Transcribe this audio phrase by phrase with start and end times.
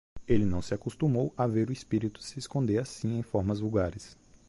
[0.27, 4.17] Ele não se acostumou a ver o espírito se esconder assim em formas vulgares.